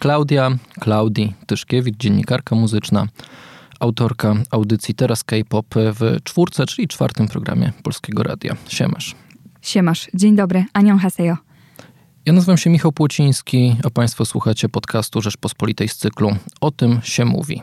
Klaudia, 0.00 0.50
Klaudii 0.80 1.34
Tyszkiewicz, 1.46 1.96
dziennikarka 1.96 2.56
muzyczna, 2.56 3.06
autorka 3.80 4.34
audycji 4.50 4.94
Teraz 4.94 5.24
K-pop 5.24 5.66
w 5.74 6.16
czwórce, 6.24 6.66
czyli 6.66 6.88
czwartym 6.88 7.28
programie 7.28 7.72
Polskiego 7.82 8.22
Radia. 8.22 8.56
Siemasz. 8.68 9.14
Siemasz. 9.62 10.08
Dzień 10.14 10.36
dobry. 10.36 10.64
Anią 10.72 10.98
Hasejo. 10.98 11.36
Ja 12.26 12.32
nazywam 12.32 12.56
się 12.56 12.70
Michał 12.70 12.92
Płociński, 12.92 13.76
a 13.84 13.90
Państwo 13.90 14.24
słuchacie 14.24 14.68
podcastu 14.68 15.22
Rzeczpospolitej 15.22 15.88
z 15.88 15.96
cyklu 15.96 16.36
O 16.60 16.70
tym 16.70 17.00
się 17.02 17.24
mówi. 17.24 17.62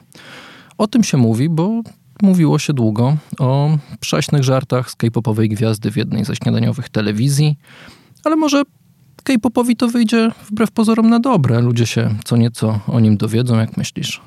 O 0.78 0.88
tym 0.88 1.04
się 1.04 1.18
mówi, 1.18 1.50
bo 1.50 1.82
mówiło 2.22 2.60
się 2.60 2.74
długo 2.74 3.18
o 3.40 3.78
prześnych 4.00 4.44
żartach 4.44 4.92
z 4.92 4.96
K-popowej 4.96 5.50
gwiazdy 5.50 5.92
w 5.92 5.98
jednej 5.98 6.26
ze 6.26 6.36
śniadaniowych 6.36 6.90
telewizji, 6.90 7.58
ale 8.24 8.36
może 8.36 8.64
K-popowi 9.28 9.75
to 9.75 9.88
wyjdzie 9.88 10.32
wbrew 10.50 10.71
pozorom 10.71 11.09
na 11.09 11.20
dobre. 11.20 11.62
Ludzie 11.62 11.86
się 11.86 12.16
co 12.26 12.38
nieco 12.38 12.80
o 12.88 13.00
nim 13.00 13.18
dowiedzą, 13.18 13.59
jak 13.59 13.77
myślisz? 13.77 14.21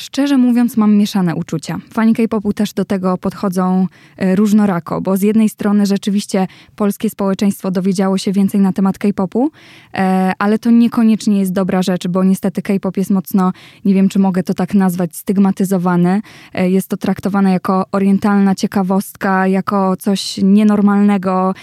Szczerze 0.00 0.38
mówiąc, 0.38 0.76
mam 0.76 0.94
mieszane 0.96 1.34
uczucia. 1.34 1.78
Fani 1.92 2.14
K-popu 2.14 2.52
też 2.52 2.72
do 2.72 2.84
tego 2.84 3.18
podchodzą 3.18 3.86
e, 4.16 4.36
różnorako, 4.36 5.00
bo 5.00 5.16
z 5.16 5.22
jednej 5.22 5.48
strony 5.48 5.86
rzeczywiście 5.86 6.46
polskie 6.76 7.10
społeczeństwo 7.10 7.70
dowiedziało 7.70 8.18
się 8.18 8.32
więcej 8.32 8.60
na 8.60 8.72
temat 8.72 8.98
K-popu, 8.98 9.50
e, 9.94 10.32
ale 10.38 10.58
to 10.58 10.70
niekoniecznie 10.70 11.38
jest 11.38 11.52
dobra 11.52 11.82
rzecz, 11.82 12.08
bo 12.08 12.24
niestety 12.24 12.62
K-pop 12.62 12.96
jest 12.96 13.10
mocno, 13.10 13.52
nie 13.84 13.94
wiem 13.94 14.08
czy 14.08 14.18
mogę 14.18 14.42
to 14.42 14.54
tak 14.54 14.74
nazwać, 14.74 15.16
stygmatyzowany. 15.16 16.22
E, 16.54 16.70
jest 16.70 16.88
to 16.88 16.96
traktowane 16.96 17.52
jako 17.52 17.86
orientalna 17.92 18.54
ciekawostka, 18.54 19.46
jako 19.46 19.96
coś 19.96 20.36
nienormalnego, 20.42 21.54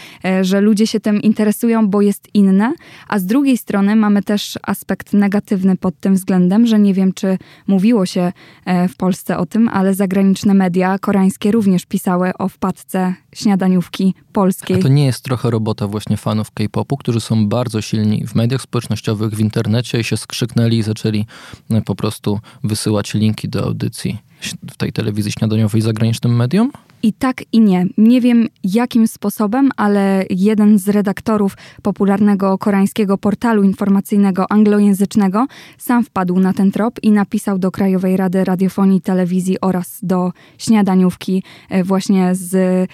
że 0.41 0.61
ludzie 0.61 0.87
się 0.87 0.99
tym 0.99 1.21
interesują, 1.21 1.89
bo 1.89 2.01
jest 2.01 2.27
inne. 2.33 2.73
A 3.07 3.19
z 3.19 3.25
drugiej 3.25 3.57
strony 3.57 3.95
mamy 3.95 4.23
też 4.23 4.59
aspekt 4.63 5.13
negatywny 5.13 5.77
pod 5.77 5.99
tym 5.99 6.13
względem, 6.13 6.67
że 6.67 6.79
nie 6.79 6.93
wiem, 6.93 7.13
czy 7.13 7.37
mówiło 7.67 8.05
się 8.05 8.26
E, 8.65 8.87
w 8.87 8.95
Polsce 8.95 9.37
o 9.37 9.45
tym, 9.45 9.69
ale 9.69 9.93
zagraniczne 9.93 10.53
media 10.53 10.99
koreańskie 10.99 11.51
również 11.51 11.85
pisały 11.85 12.31
o 12.39 12.49
wpadce 12.49 13.13
śniadaniówki 13.35 14.13
polskiej. 14.33 14.79
A 14.79 14.81
to 14.81 14.87
nie 14.87 15.05
jest 15.05 15.23
trochę 15.23 15.49
robota 15.51 15.87
właśnie 15.87 16.17
fanów 16.17 16.51
K-popu, 16.51 16.97
którzy 16.97 17.21
są 17.21 17.47
bardzo 17.47 17.81
silni 17.81 18.27
w 18.27 18.35
mediach 18.35 18.61
społecznościowych, 18.61 19.33
w 19.33 19.39
internecie 19.39 19.99
i 19.99 20.03
się 20.03 20.17
skrzyknęli 20.17 20.77
i 20.77 20.83
zaczęli 20.83 21.25
e, 21.69 21.81
po 21.81 21.95
prostu 21.95 22.39
wysyłać 22.63 23.13
linki 23.13 23.49
do 23.49 23.63
audycji 23.63 24.26
w 24.71 24.77
tej 24.77 24.91
telewizji 24.91 25.31
śniadaniowej 25.31 25.81
zagranicznym 25.81 26.35
mediom? 26.35 26.71
I 27.03 27.13
tak 27.13 27.43
i 27.51 27.61
nie. 27.61 27.85
Nie 27.97 28.21
wiem 28.21 28.47
jakim 28.63 29.07
sposobem, 29.07 29.69
ale 29.77 30.25
jeden 30.29 30.79
z 30.79 30.89
redaktorów 30.89 31.57
popularnego 31.81 32.57
koreańskiego 32.57 33.17
portalu 33.17 33.63
informacyjnego 33.63 34.51
anglojęzycznego 34.51 35.45
sam 35.77 36.03
wpadł 36.03 36.39
na 36.39 36.53
ten 36.53 36.71
trop 36.71 37.03
i 37.03 37.11
napisał 37.11 37.59
do 37.59 37.71
Krajowej 37.71 38.17
Rady 38.17 38.43
Radiofonii 38.43 38.97
i 38.97 39.01
Telewizji 39.01 39.61
oraz 39.61 39.99
do 40.03 40.31
śniadaniówki 40.57 41.43
e, 41.69 41.83
właśnie 41.83 42.35
z 42.35 42.87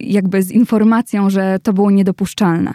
jakby 0.00 0.42
z 0.42 0.50
informacją, 0.50 1.30
że 1.30 1.58
to 1.62 1.72
było 1.72 1.90
niedopuszczalne. 1.90 2.74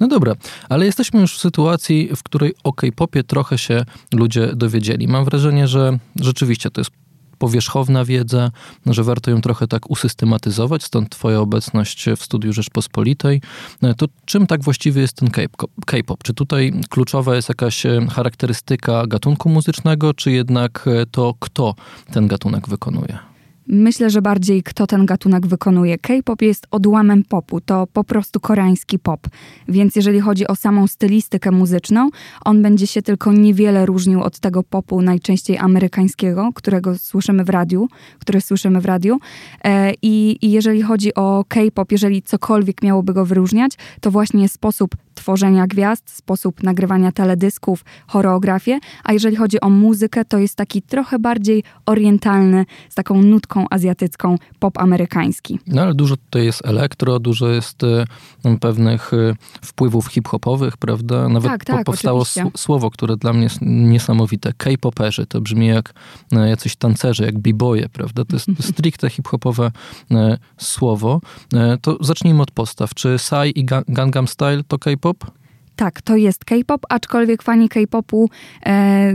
No 0.00 0.08
dobra, 0.08 0.34
ale 0.68 0.86
jesteśmy 0.86 1.20
już 1.20 1.36
w 1.36 1.40
sytuacji, 1.40 2.10
w 2.16 2.22
której 2.22 2.54
o 2.64 2.72
K-popie 2.72 3.24
trochę 3.24 3.58
się 3.58 3.84
ludzie 4.12 4.46
dowiedzieli. 4.56 5.08
Mam 5.08 5.24
wrażenie, 5.24 5.68
że 5.68 5.98
rzeczywiście 6.20 6.70
to 6.70 6.80
jest 6.80 6.90
powierzchowna 7.38 8.04
wiedza, 8.04 8.50
że 8.86 9.04
warto 9.04 9.30
ją 9.30 9.40
trochę 9.40 9.66
tak 9.66 9.90
usystematyzować, 9.90 10.84
stąd 10.84 11.10
twoja 11.10 11.40
obecność 11.40 12.06
w 12.16 12.22
Studiu 12.22 12.52
Rzeczpospolitej. 12.52 13.40
E, 13.82 13.94
to 13.94 14.06
czym 14.24 14.46
tak 14.46 14.62
właściwie 14.62 15.00
jest 15.02 15.16
ten 15.16 15.30
K-pop? 15.86 16.22
Czy 16.22 16.34
tutaj 16.34 16.72
kluczowa 16.88 17.36
jest 17.36 17.48
jakaś 17.48 17.86
e, 17.86 18.06
charakterystyka 18.10 19.06
gatunku 19.06 19.48
muzycznego, 19.48 20.14
czy 20.14 20.30
jednak 20.30 20.84
e, 20.88 21.06
to, 21.06 21.34
kto 21.40 21.74
ten 22.12 22.28
gatunek 22.28 22.68
wykonuje? 22.68 23.35
Myślę, 23.68 24.10
że 24.10 24.22
bardziej 24.22 24.62
kto 24.62 24.86
ten 24.86 25.06
gatunek 25.06 25.46
wykonuje. 25.46 25.98
K-pop 25.98 26.42
jest 26.42 26.66
odłamem 26.70 27.24
popu, 27.24 27.60
to 27.60 27.86
po 27.92 28.04
prostu 28.04 28.40
koreański 28.40 28.98
pop. 28.98 29.20
Więc 29.68 29.96
jeżeli 29.96 30.20
chodzi 30.20 30.46
o 30.46 30.56
samą 30.56 30.86
stylistykę 30.86 31.50
muzyczną, 31.50 32.10
on 32.44 32.62
będzie 32.62 32.86
się 32.86 33.02
tylko 33.02 33.32
niewiele 33.32 33.86
różnił 33.86 34.22
od 34.22 34.38
tego 34.38 34.62
popu 34.62 35.02
najczęściej 35.02 35.58
amerykańskiego, 35.58 36.50
którego 36.54 36.98
słyszymy 36.98 37.44
w 37.44 37.48
radiu, 37.48 37.88
który 38.18 38.40
słyszymy 38.40 38.80
w 38.80 38.84
radiu. 38.84 39.18
E, 39.64 39.92
I, 40.02 40.38
i 40.42 40.50
jeżeli 40.50 40.82
chodzi 40.82 41.14
o 41.14 41.44
K-pop, 41.48 41.92
jeżeli 41.92 42.22
cokolwiek 42.22 42.82
miałoby 42.82 43.12
go 43.12 43.26
wyróżniać, 43.26 43.72
to 44.00 44.10
właśnie 44.10 44.48
sposób 44.48 44.96
tworzenia 45.14 45.66
gwiazd, 45.66 46.10
sposób 46.10 46.62
nagrywania 46.62 47.12
teledysków, 47.12 47.84
choreografię, 48.06 48.78
a 49.04 49.12
jeżeli 49.12 49.36
chodzi 49.36 49.60
o 49.60 49.70
muzykę, 49.70 50.24
to 50.24 50.38
jest 50.38 50.56
taki 50.56 50.82
trochę 50.82 51.18
bardziej 51.18 51.62
orientalny, 51.86 52.64
z 52.88 52.94
taką 52.94 53.22
nutką 53.22 53.55
azjatycką, 53.70 54.36
pop 54.58 54.78
amerykański. 54.78 55.58
No 55.66 55.82
ale 55.82 55.94
dużo 55.94 56.16
tutaj 56.16 56.44
jest 56.44 56.66
elektro, 56.66 57.18
dużo 57.18 57.48
jest 57.48 57.82
y, 57.82 58.04
pewnych 58.60 59.12
y, 59.12 59.36
wpływów 59.62 60.06
hip-hopowych, 60.06 60.76
prawda? 60.76 61.28
Nawet 61.28 61.50
tak, 61.50 61.64
tak, 61.64 61.84
powstało 61.84 62.24
słowo, 62.56 62.90
które 62.90 63.16
dla 63.16 63.32
mnie 63.32 63.42
jest 63.42 63.58
niesamowite. 63.62 64.52
K-poperzy, 64.56 65.26
to 65.26 65.40
brzmi 65.40 65.66
jak 65.66 65.94
y, 66.32 66.48
jacyś 66.48 66.76
tancerze, 66.76 67.24
jak 67.24 67.38
b-boye, 67.38 67.88
prawda? 67.88 68.24
To 68.24 68.36
jest 68.36 68.48
stricte 68.72 69.10
hip-hopowe 69.10 69.70
słowo. 70.58 71.20
To 71.82 71.96
zacznijmy 72.00 72.42
od 72.42 72.50
postaw. 72.50 72.94
Czy 72.94 73.16
Psy 73.16 73.50
i 73.54 73.64
Gangnam 73.88 74.28
Style 74.28 74.62
to 74.68 74.78
K-pop? 74.78 75.06
K-pop? 75.18 75.32
Tak, 75.76 76.02
to 76.02 76.16
jest 76.16 76.44
K-pop, 76.44 76.86
aczkolwiek 76.88 77.42
fani 77.42 77.68
K-popu 77.68 78.30
e, 78.66 79.12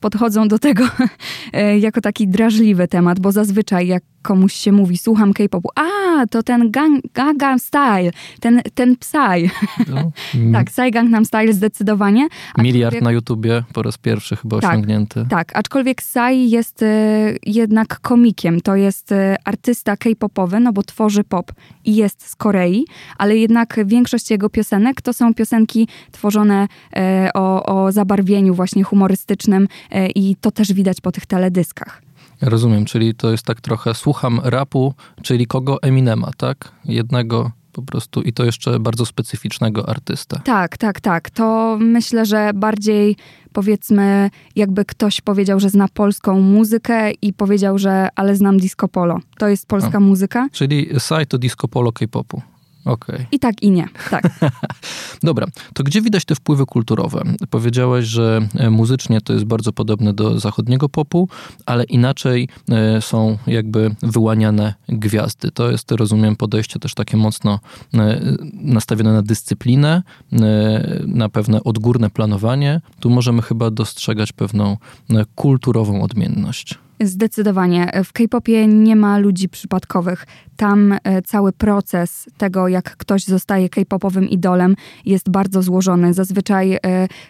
podchodzą 0.00 0.48
do 0.48 0.58
tego 0.58 0.84
e, 1.52 1.78
jako 1.78 2.00
taki 2.00 2.28
drażliwy 2.28 2.88
temat, 2.88 3.20
bo 3.20 3.32
zazwyczaj 3.32 3.86
jak 3.86 4.02
komuś 4.22 4.52
się 4.52 4.72
mówi, 4.72 4.98
słucham 4.98 5.32
K-popu, 5.32 5.68
a, 5.74 6.26
to 6.26 6.42
ten 6.42 6.70
gang, 6.70 7.04
Gangnam 7.14 7.58
Style, 7.58 8.10
ten, 8.40 8.62
ten 8.74 8.96
Psy. 8.96 9.50
No. 9.88 10.12
tak, 10.52 10.66
Psy 10.66 10.90
Gangnam 10.90 11.24
Style 11.24 11.52
zdecydowanie. 11.52 12.28
Miliard 12.58 13.02
na 13.02 13.12
YouTubie 13.12 13.62
po 13.72 13.82
raz 13.82 13.98
pierwszy 13.98 14.36
chyba 14.36 14.60
tak, 14.60 14.70
osiągnięty. 14.70 15.26
Tak, 15.30 15.56
aczkolwiek 15.56 16.02
Psy 16.02 16.32
jest 16.32 16.82
e, 16.82 17.32
jednak 17.46 18.00
komikiem, 18.00 18.60
to 18.60 18.76
jest 18.76 19.12
e, 19.12 19.36
artysta 19.44 19.96
K-popowy, 19.96 20.60
no 20.60 20.72
bo 20.72 20.82
tworzy 20.82 21.24
pop 21.24 21.52
i 21.84 21.96
jest 21.96 22.28
z 22.28 22.36
Korei, 22.36 22.84
ale 23.18 23.36
jednak 23.36 23.80
większość 23.84 24.30
jego 24.30 24.50
piosenek 24.50 25.02
to 25.02 25.12
są 25.12 25.34
piosenki 25.34 25.88
tworzone 26.12 26.68
e, 26.96 27.30
o, 27.34 27.66
o 27.66 27.92
zabarwieniu 27.92 28.54
właśnie 28.54 28.82
humorystycznym 28.84 29.68
i 30.14 30.36
to 30.40 30.50
też 30.50 30.72
widać 30.72 31.00
po 31.00 31.12
tych 31.12 31.26
teledyskach. 31.26 32.02
Rozumiem, 32.40 32.84
czyli 32.84 33.14
to 33.14 33.30
jest 33.30 33.44
tak 33.44 33.60
trochę 33.60 33.94
słucham 33.94 34.40
rapu, 34.44 34.94
czyli 35.22 35.46
kogo? 35.46 35.82
Eminema, 35.82 36.30
tak? 36.36 36.72
Jednego 36.84 37.50
po 37.72 37.82
prostu 37.82 38.22
i 38.22 38.32
to 38.32 38.44
jeszcze 38.44 38.80
bardzo 38.80 39.06
specyficznego 39.06 39.88
artysta. 39.88 40.40
Tak, 40.44 40.76
tak, 40.76 41.00
tak. 41.00 41.30
To 41.30 41.76
myślę, 41.80 42.26
że 42.26 42.50
bardziej 42.54 43.16
powiedzmy, 43.52 44.30
jakby 44.56 44.84
ktoś 44.84 45.20
powiedział, 45.20 45.60
że 45.60 45.70
zna 45.70 45.88
polską 45.88 46.40
muzykę 46.40 47.10
i 47.10 47.32
powiedział, 47.32 47.78
że 47.78 48.08
ale 48.16 48.36
znam 48.36 48.58
disco 48.58 48.88
polo. 48.88 49.18
To 49.38 49.48
jest 49.48 49.66
polska 49.66 49.98
A, 49.98 50.00
muzyka. 50.00 50.48
Czyli 50.52 50.88
side 50.98 51.26
to 51.26 51.38
disco 51.38 51.68
polo 51.68 51.92
K-popu. 51.92 52.42
Okay. 52.90 53.26
I 53.32 53.38
tak, 53.38 53.62
i 53.62 53.70
nie. 53.70 53.88
Tak. 54.10 54.30
Dobra, 55.22 55.46
to 55.74 55.82
gdzie 55.82 56.02
widać 56.02 56.24
te 56.24 56.34
wpływy 56.34 56.66
kulturowe? 56.66 57.22
Powiedziałaś, 57.50 58.04
że 58.04 58.40
e, 58.54 58.70
muzycznie 58.70 59.20
to 59.20 59.32
jest 59.32 59.44
bardzo 59.44 59.72
podobne 59.72 60.12
do 60.12 60.40
zachodniego 60.40 60.88
popu, 60.88 61.28
ale 61.66 61.84
inaczej 61.84 62.48
e, 62.70 63.00
są 63.00 63.38
jakby 63.46 63.94
wyłaniane 64.02 64.74
gwiazdy. 64.88 65.50
To 65.50 65.70
jest, 65.70 65.92
rozumiem, 65.92 66.36
podejście 66.36 66.78
też 66.78 66.94
takie 66.94 67.16
mocno 67.16 67.60
e, 67.94 68.20
nastawione 68.52 69.12
na 69.12 69.22
dyscyplinę, 69.22 70.02
na 71.06 71.28
pewne 71.28 71.64
odgórne 71.64 72.10
planowanie. 72.10 72.80
Tu 73.00 73.10
możemy 73.10 73.42
chyba 73.42 73.70
dostrzegać 73.70 74.32
pewną 74.32 74.76
kulturową 75.34 76.02
odmienność. 76.02 76.78
Zdecydowanie. 77.02 77.90
W 78.04 78.12
K-popie 78.12 78.66
nie 78.66 78.96
ma 78.96 79.18
ludzi 79.18 79.48
przypadkowych. 79.48 80.26
Tam 80.56 80.92
e, 81.04 81.22
cały 81.22 81.52
proces 81.52 82.28
tego, 82.38 82.68
jak 82.68 82.96
ktoś 82.96 83.24
zostaje 83.24 83.68
K-popowym 83.68 84.28
idolem, 84.28 84.76
jest 85.06 85.30
bardzo 85.30 85.62
złożony. 85.62 86.14
Zazwyczaj 86.14 86.72
e, 86.72 86.78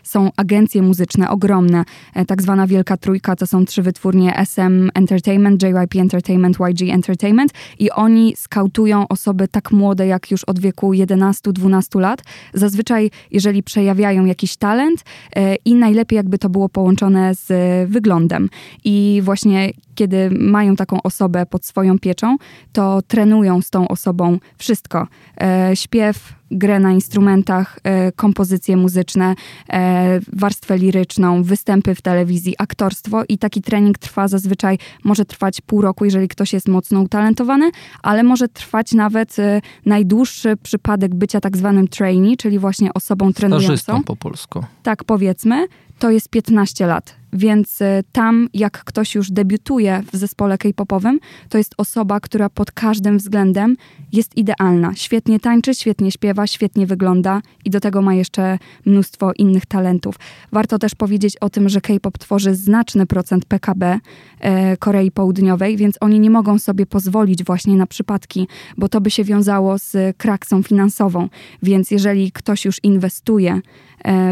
są 0.02 0.30
agencje 0.36 0.82
muzyczne 0.82 1.30
ogromne. 1.30 1.84
E, 2.14 2.24
tak 2.24 2.42
zwana 2.42 2.66
Wielka 2.66 2.96
Trójka 2.96 3.36
to 3.36 3.46
są 3.46 3.64
trzy 3.64 3.82
wytwórnie 3.82 4.36
SM 4.36 4.90
Entertainment, 4.94 5.62
JYP 5.62 6.00
Entertainment, 6.00 6.56
YG 6.68 6.90
Entertainment 6.90 7.52
i 7.78 7.90
oni 7.90 8.34
skautują 8.36 9.08
osoby 9.08 9.48
tak 9.48 9.70
młode, 9.70 10.06
jak 10.06 10.30
już 10.30 10.44
od 10.44 10.58
wieku 10.58 10.92
11-12 10.92 12.00
lat. 12.00 12.22
Zazwyczaj, 12.54 13.10
jeżeli 13.30 13.62
przejawiają 13.62 14.24
jakiś 14.24 14.56
talent 14.56 15.04
i 15.64 15.74
najlepiej 15.74 16.16
jakby 16.16 16.38
to 16.38 16.48
było 16.48 16.68
połączone 16.68 17.34
z 17.34 17.48
wyglądem. 17.90 18.48
I 18.84 19.20
właśnie 19.24 19.59
właśnie 19.60 19.82
kiedy 19.94 20.30
mają 20.30 20.76
taką 20.76 21.02
osobę 21.02 21.46
pod 21.46 21.64
swoją 21.64 21.98
pieczą, 21.98 22.36
to 22.72 23.02
trenują 23.02 23.62
z 23.62 23.70
tą 23.70 23.88
osobą 23.88 24.38
wszystko. 24.58 25.06
E, 25.40 25.76
śpiew, 25.76 26.34
grę 26.50 26.80
na 26.80 26.92
instrumentach, 26.92 27.78
e, 27.84 28.12
kompozycje 28.12 28.76
muzyczne, 28.76 29.34
e, 29.72 30.20
warstwę 30.32 30.78
liryczną, 30.78 31.42
występy 31.42 31.94
w 31.94 32.02
telewizji, 32.02 32.54
aktorstwo 32.58 33.22
i 33.28 33.38
taki 33.38 33.62
trening 33.62 33.98
trwa 33.98 34.28
zazwyczaj, 34.28 34.78
może 35.04 35.24
trwać 35.24 35.60
pół 35.60 35.80
roku, 35.80 36.04
jeżeli 36.04 36.28
ktoś 36.28 36.52
jest 36.52 36.68
mocno 36.68 37.00
utalentowany, 37.00 37.70
ale 38.02 38.22
może 38.22 38.48
trwać 38.48 38.92
nawet 38.92 39.38
e, 39.38 39.60
najdłuższy 39.86 40.56
przypadek 40.56 41.14
bycia 41.14 41.40
tak 41.40 41.56
zwanym 41.56 41.88
trainee, 41.88 42.36
czyli 42.36 42.58
właśnie 42.58 42.94
osobą 42.94 43.32
trenującą. 43.32 43.66
Stażystą 43.66 44.02
po 44.02 44.16
polsku. 44.16 44.64
Tak 44.82 45.04
powiedzmy, 45.04 45.66
to 45.98 46.10
jest 46.10 46.28
15 46.28 46.86
lat. 46.86 47.19
Więc 47.32 47.80
y, 47.80 47.84
tam, 48.12 48.48
jak 48.54 48.84
ktoś 48.84 49.14
już 49.14 49.30
debiutuje 49.30 50.02
w 50.12 50.16
zespole 50.16 50.58
K-popowym, 50.58 51.20
to 51.48 51.58
jest 51.58 51.74
osoba, 51.78 52.20
która 52.20 52.48
pod 52.48 52.72
każdym 52.72 53.18
względem 53.18 53.76
jest 54.12 54.36
idealna. 54.36 54.92
Świetnie 54.94 55.40
tańczy, 55.40 55.74
świetnie 55.74 56.10
śpiewa, 56.10 56.46
świetnie 56.46 56.86
wygląda 56.86 57.42
i 57.64 57.70
do 57.70 57.80
tego 57.80 58.02
ma 58.02 58.14
jeszcze 58.14 58.58
mnóstwo 58.86 59.32
innych 59.38 59.66
talentów. 59.66 60.14
Warto 60.52 60.78
też 60.78 60.94
powiedzieć 60.94 61.36
o 61.36 61.50
tym, 61.50 61.68
że 61.68 61.80
K-pop 61.80 62.18
tworzy 62.18 62.54
znaczny 62.54 63.06
procent 63.06 63.44
PKB 63.44 64.00
e, 64.40 64.76
Korei 64.76 65.10
Południowej, 65.10 65.76
więc 65.76 65.96
oni 66.00 66.20
nie 66.20 66.30
mogą 66.30 66.58
sobie 66.58 66.86
pozwolić 66.86 67.44
właśnie 67.44 67.76
na 67.76 67.86
przypadki, 67.86 68.48
bo 68.76 68.88
to 68.88 69.00
by 69.00 69.10
się 69.10 69.24
wiązało 69.24 69.78
z 69.78 70.16
kraksą 70.16 70.62
finansową. 70.62 71.28
Więc 71.62 71.90
jeżeli 71.90 72.32
ktoś 72.32 72.64
już 72.64 72.84
inwestuje 72.84 73.52
e, 73.54 73.60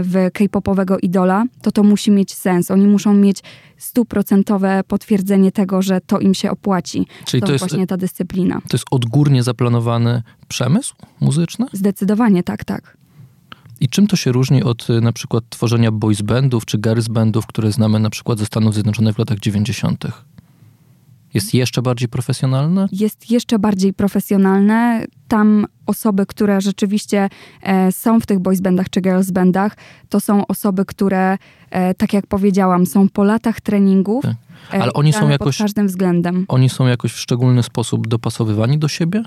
w 0.02 0.30
K-popowego 0.32 0.98
idola, 0.98 1.44
to 1.62 1.72
to 1.72 1.82
musi 1.82 2.10
mieć 2.10 2.34
sens. 2.34 2.70
Oni 2.70 2.86
muszą 2.86 3.14
mieć 3.14 3.42
stuprocentowe 3.76 4.82
potwierdzenie 4.88 5.52
tego, 5.52 5.82
że 5.82 6.00
to 6.00 6.18
im 6.18 6.34
się 6.34 6.50
opłaci. 6.50 7.06
Czyli 7.24 7.40
to, 7.40 7.46
to 7.46 7.52
jest 7.52 7.62
właśnie 7.62 7.86
ta 7.86 7.96
dyscyplina. 7.96 8.60
To 8.68 8.76
jest 8.76 8.86
odgórnie 8.90 9.42
zaplanowany 9.42 10.22
przemysł 10.48 10.94
muzyczny? 11.20 11.66
Zdecydowanie 11.72 12.42
tak, 12.42 12.64
tak. 12.64 12.96
I 13.80 13.88
czym 13.88 14.06
to 14.06 14.16
się 14.16 14.32
różni 14.32 14.62
od 14.62 14.90
y, 14.90 15.00
na 15.00 15.12
przykład 15.12 15.44
tworzenia 15.48 15.92
boys 15.92 16.22
bandów 16.22 16.64
czy 16.64 16.78
girls 16.78 17.08
bandów, 17.08 17.46
które 17.46 17.72
znamy 17.72 18.00
na 18.00 18.10
przykład 18.10 18.38
ze 18.38 18.46
Stanów 18.46 18.74
Zjednoczonych 18.74 19.14
w 19.14 19.18
latach 19.18 19.38
90.? 19.38 20.04
Jest 21.34 21.54
jeszcze 21.54 21.82
bardziej 21.82 22.08
profesjonalne? 22.08 22.88
Jest 22.92 23.30
jeszcze 23.30 23.58
bardziej 23.58 23.94
profesjonalne. 23.94 25.04
Tam 25.28 25.66
osoby, 25.86 26.26
które 26.26 26.60
rzeczywiście 26.60 27.28
e, 27.62 27.92
są 27.92 28.20
w 28.20 28.26
tych 28.26 28.38
boys 28.38 28.60
bandach 28.60 28.90
czy 28.90 29.00
girls 29.00 29.30
bandach, 29.30 29.76
to 30.08 30.20
są 30.20 30.46
osoby, 30.46 30.84
które, 30.84 31.38
e, 31.70 31.94
tak 31.94 32.12
jak 32.12 32.26
powiedziałam, 32.26 32.86
są 32.86 33.08
po 33.08 33.24
latach 33.24 33.60
treningów. 33.60 34.22
Tak. 34.22 34.34
E, 34.72 34.82
Ale 34.82 34.92
oni 34.92 35.12
są 35.12 35.28
jakoś. 35.28 35.56
Pod 35.56 35.64
każdym 35.64 35.86
względem. 35.86 36.44
Oni 36.48 36.68
są 36.68 36.86
jakoś 36.86 37.12
w 37.12 37.18
szczególny 37.18 37.62
sposób 37.62 38.08
dopasowywani 38.08 38.78
do 38.78 38.88
siebie? 38.88 39.22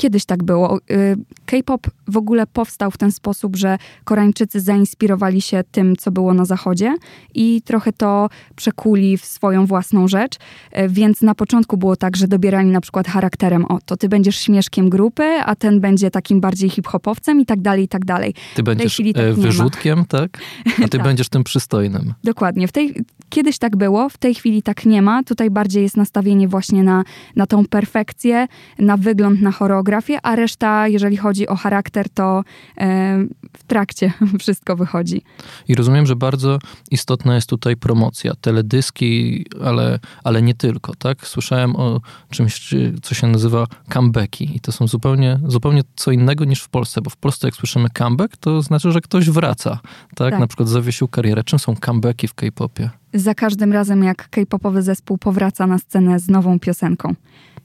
Kiedyś 0.00 0.24
tak 0.24 0.42
było. 0.42 0.78
Y, 0.90 1.16
K-pop 1.46 1.86
w 2.08 2.16
ogóle 2.16 2.46
powstał 2.46 2.90
w 2.90 2.98
ten 2.98 3.12
sposób, 3.12 3.56
że 3.56 3.78
Koreańczycy 4.04 4.60
zainspirowali 4.60 5.40
się 5.40 5.64
tym, 5.72 5.96
co 5.96 6.10
było 6.10 6.34
na 6.34 6.44
zachodzie 6.44 6.96
i 7.34 7.62
trochę 7.62 7.92
to 7.92 8.28
przekuli 8.56 9.18
w 9.18 9.24
swoją 9.24 9.66
własną 9.66 10.08
rzecz. 10.08 10.36
Y, 10.36 10.88
więc 10.88 11.22
na 11.22 11.34
początku 11.34 11.76
było 11.76 11.96
tak, 11.96 12.16
że 12.16 12.28
dobierali 12.28 12.68
na 12.68 12.80
przykład 12.80 13.08
charakterem, 13.08 13.64
o, 13.64 13.78
to 13.84 13.96
ty 13.96 14.08
będziesz 14.08 14.36
śmieszkiem 14.36 14.90
grupy, 14.90 15.24
a 15.44 15.56
ten 15.56 15.80
będzie 15.80 16.10
takim 16.10 16.40
bardziej 16.40 16.70
hip-hopowcem 16.70 17.40
i 17.40 17.46
tak 17.46 17.60
dalej, 17.60 17.84
i 17.84 17.88
tak 17.88 18.04
dalej. 18.04 18.34
Ty 18.54 18.62
będziesz 18.62 18.96
tak 18.96 19.16
e, 19.16 19.32
wyrzutkiem, 19.32 20.04
tak? 20.04 20.38
A 20.66 20.88
ty 20.88 20.88
tak. 20.98 21.02
będziesz 21.02 21.28
tym 21.28 21.44
przystojnym. 21.44 22.14
Dokładnie. 22.24 22.68
W 22.68 22.72
tej, 22.72 22.94
kiedyś 23.30 23.58
tak 23.58 23.76
było, 23.76 24.08
w 24.08 24.18
tej 24.18 24.34
chwili 24.34 24.62
tak 24.62 24.86
nie 24.86 25.02
ma. 25.02 25.22
Tutaj 25.22 25.50
bardziej 25.50 25.82
jest 25.82 25.96
nastawienie 25.96 26.48
właśnie 26.48 26.82
na, 26.82 27.04
na 27.36 27.46
tą 27.46 27.66
perfekcję, 27.66 28.46
na 28.78 28.96
wygląd, 28.96 29.42
na 29.42 29.52
choreografię 29.52 30.18
a 30.22 30.36
reszta, 30.36 30.88
jeżeli 30.88 31.16
chodzi 31.16 31.48
o 31.48 31.56
charakter, 31.56 32.08
to 32.08 32.42
e, 32.78 33.18
w 33.56 33.64
trakcie 33.66 34.12
wszystko 34.40 34.76
wychodzi. 34.76 35.22
I 35.68 35.74
rozumiem, 35.74 36.06
że 36.06 36.16
bardzo 36.16 36.58
istotna 36.90 37.34
jest 37.34 37.48
tutaj 37.48 37.76
promocja, 37.76 38.32
teledyski, 38.40 39.44
ale, 39.64 39.98
ale 40.24 40.42
nie 40.42 40.54
tylko, 40.54 40.94
tak? 40.94 41.26
Słyszałem 41.26 41.76
o 41.76 42.00
czymś, 42.30 42.74
co 43.02 43.14
się 43.14 43.26
nazywa 43.26 43.66
comebacki 43.92 44.56
i 44.56 44.60
to 44.60 44.72
są 44.72 44.86
zupełnie, 44.86 45.40
zupełnie 45.46 45.82
co 45.96 46.10
innego 46.10 46.44
niż 46.44 46.62
w 46.62 46.68
Polsce, 46.68 47.00
bo 47.00 47.10
w 47.10 47.16
Polsce 47.16 47.46
jak 47.46 47.54
słyszymy 47.54 47.88
comeback, 47.98 48.36
to 48.36 48.62
znaczy, 48.62 48.92
że 48.92 49.00
ktoś 49.00 49.30
wraca, 49.30 49.78
tak? 50.14 50.30
tak. 50.30 50.40
Na 50.40 50.46
przykład 50.46 50.68
zawiesił 50.68 51.08
karierę. 51.08 51.44
Czym 51.44 51.58
są 51.58 51.74
comebacki 51.76 52.28
w 52.28 52.34
K-popie? 52.34 52.90
Za 53.14 53.34
każdym 53.34 53.72
razem, 53.72 54.04
jak 54.04 54.28
K-popowy 54.28 54.82
zespół 54.82 55.18
powraca 55.18 55.66
na 55.66 55.78
scenę 55.78 56.20
z 56.20 56.28
nową 56.28 56.60
piosenką. 56.60 57.14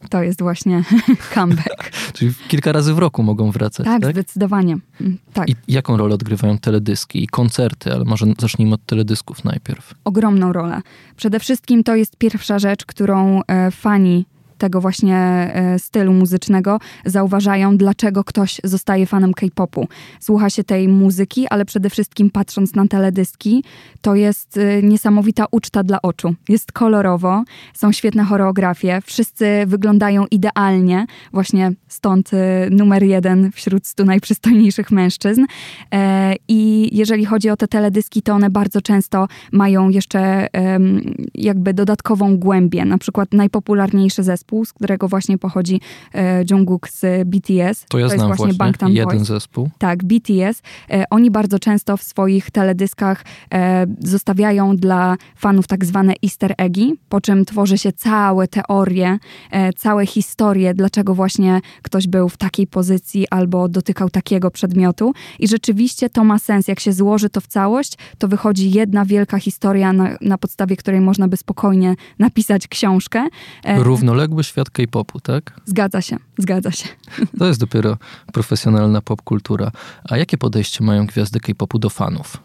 To 0.09 0.23
jest 0.23 0.41
właśnie 0.41 0.83
comeback. 1.35 1.91
Czyli 2.13 2.33
kilka 2.47 2.71
razy 2.71 2.93
w 2.93 2.99
roku 2.99 3.23
mogą 3.23 3.51
wracać, 3.51 3.85
tak? 3.85 4.01
Tak, 4.01 4.11
zdecydowanie. 4.11 4.77
Mm, 5.01 5.17
tak. 5.33 5.49
I 5.49 5.55
jaką 5.67 5.97
rolę 5.97 6.15
odgrywają 6.15 6.57
teledyski 6.57 7.23
i 7.23 7.27
koncerty, 7.27 7.93
ale 7.93 8.05
może 8.05 8.25
zacznijmy 8.39 8.73
od 8.73 8.85
teledysków 8.85 9.43
najpierw. 9.43 9.93
Ogromną 10.03 10.53
rolę. 10.53 10.81
Przede 11.15 11.39
wszystkim 11.39 11.83
to 11.83 11.95
jest 11.95 12.17
pierwsza 12.17 12.59
rzecz, 12.59 12.85
którą 12.85 13.41
e, 13.47 13.71
fani 13.71 14.25
tego 14.57 14.81
właśnie 14.81 15.17
e, 15.17 15.79
stylu 15.79 16.13
muzycznego 16.13 16.79
zauważają, 17.05 17.77
dlaczego 17.77 18.23
ktoś 18.23 18.61
zostaje 18.63 19.05
fanem 19.05 19.33
K-popu. 19.33 19.87
Słucha 20.19 20.49
się 20.49 20.63
tej 20.63 20.87
muzyki, 20.87 21.47
ale 21.47 21.65
przede 21.65 21.89
wszystkim 21.89 22.29
patrząc 22.29 22.75
na 22.75 22.87
teledyski, 22.87 23.63
to 24.01 24.15
jest 24.15 24.57
e, 24.57 24.83
niesamowita 24.83 25.45
uczta 25.51 25.83
dla 25.83 26.01
oczu. 26.01 26.35
Jest 26.49 26.71
kolorowo, 26.71 27.43
są 27.73 27.91
świetne 27.91 28.23
choreografie, 28.23 29.01
wszyscy 29.05 29.63
wyglądają 29.67 30.25
idealnie, 30.31 31.05
właśnie 31.33 31.71
stąd 31.87 32.33
e, 32.33 32.69
numer 32.69 33.03
jeden 33.03 33.51
wśród 33.51 33.87
stu 33.87 34.05
najprzystojniejszych 34.05 34.91
mężczyzn. 34.91 35.45
I 36.47 36.89
jeżeli 36.91 37.25
chodzi 37.25 37.49
o 37.49 37.57
te 37.57 37.67
teledyski, 37.67 38.21
to 38.21 38.33
one 38.33 38.49
bardzo 38.49 38.81
często 38.81 39.27
mają 39.51 39.89
jeszcze 39.89 40.47
jakby 41.35 41.73
dodatkową 41.73 42.37
głębię. 42.37 42.85
Na 42.85 42.97
przykład 42.97 43.33
najpopularniejszy 43.33 44.23
zespół 44.23 44.44
zespół, 44.45 44.65
z 44.65 44.73
którego 44.73 45.07
właśnie 45.07 45.37
pochodzi 45.37 45.81
e, 46.13 46.43
Jungkook 46.51 46.89
z 46.89 47.27
BTS. 47.27 47.85
To 47.89 47.99
ja 47.99 48.09
to 48.09 48.15
znam 48.15 48.29
jest 48.29 48.37
właśnie, 48.37 48.57
Bangtan 48.57 48.91
jeden 48.91 49.17
Boys. 49.17 49.27
zespół. 49.27 49.69
Tak, 49.77 50.03
BTS. 50.03 50.61
E, 50.89 51.03
oni 51.09 51.31
bardzo 51.31 51.59
często 51.59 51.97
w 51.97 52.03
swoich 52.03 52.51
teledyskach 52.51 53.23
e, 53.53 53.85
zostawiają 53.99 54.75
dla 54.75 55.15
fanów 55.35 55.67
tak 55.67 55.85
zwane 55.85 56.13
easter 56.23 56.53
eggi, 56.57 56.93
po 57.09 57.21
czym 57.21 57.45
tworzy 57.45 57.77
się 57.77 57.91
całe 57.91 58.47
teorie, 58.47 59.17
e, 59.51 59.73
całe 59.73 60.05
historie, 60.05 60.73
dlaczego 60.73 61.15
właśnie 61.15 61.61
ktoś 61.81 62.07
był 62.07 62.29
w 62.29 62.37
takiej 62.37 62.67
pozycji 62.67 63.27
albo 63.29 63.67
dotykał 63.67 64.09
takiego 64.09 64.51
przedmiotu. 64.51 65.13
I 65.39 65.47
rzeczywiście 65.47 66.09
to 66.09 66.23
ma 66.23 66.39
sens. 66.39 66.67
Jak 66.67 66.79
się 66.79 66.93
złoży 66.93 67.29
to 67.29 67.41
w 67.41 67.47
całość, 67.47 67.97
to 68.17 68.27
wychodzi 68.27 68.71
jedna 68.71 69.05
wielka 69.05 69.39
historia, 69.39 69.93
na, 69.93 70.17
na 70.21 70.37
podstawie 70.37 70.75
której 70.77 71.01
można 71.01 71.27
by 71.27 71.37
spokojnie 71.37 71.95
napisać 72.19 72.67
książkę. 72.67 73.27
Równolegle 73.77 74.34
jakby 74.35 74.43
świat 74.43 74.69
K-popu, 74.69 75.19
tak? 75.19 75.61
Zgadza 75.65 76.01
się, 76.01 76.17
zgadza 76.37 76.71
się. 76.71 76.87
To 77.39 77.45
jest 77.45 77.59
dopiero 77.59 77.97
profesjonalna 78.33 79.01
popkultura. 79.01 79.71
A 80.09 80.17
jakie 80.17 80.37
podejście 80.37 80.83
mają 80.83 81.05
gwiazdy 81.05 81.39
K-popu 81.39 81.79
do 81.79 81.89
fanów? 81.89 82.37